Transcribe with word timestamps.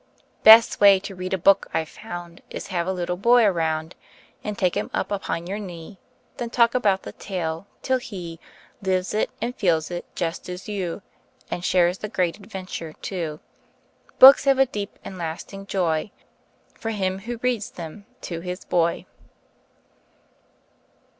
Best 0.41 0.81
way 0.81 0.99
to 1.01 1.13
read 1.13 1.31
a 1.31 1.37
book 1.37 1.67
I've 1.75 1.87
found 1.87 2.41
Is 2.49 2.65
have 2.73 2.87
a 2.87 2.91
little 2.91 3.17
boy 3.17 3.43
around 3.43 3.93
And 4.43 4.57
take 4.57 4.75
him 4.75 4.89
up 4.95 5.11
upon 5.11 5.45
your 5.45 5.59
knee; 5.59 5.99
Then 6.37 6.49
talk 6.49 6.73
about 6.73 7.03
the 7.03 7.11
tale, 7.11 7.67
till 7.83 7.99
he 7.99 8.39
Lives 8.81 9.13
it 9.13 9.29
and 9.43 9.55
feels 9.55 9.91
it, 9.91 10.05
just 10.15 10.49
as 10.49 10.67
you, 10.67 11.03
And 11.51 11.63
shares 11.63 11.99
the 11.99 12.09
great 12.09 12.37
adventure, 12.39 12.93
too. 12.93 13.41
Books 14.17 14.45
have 14.45 14.57
a 14.57 14.65
deep 14.65 14.97
and 15.05 15.19
lasting 15.19 15.67
joy 15.67 16.09
For 16.73 16.89
him 16.89 17.19
who 17.19 17.37
reads 17.43 17.69
them 17.69 18.07
to 18.21 18.39
his 18.39 18.65
boy. 18.65 19.05